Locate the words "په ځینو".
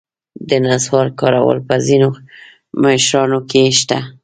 1.67-2.09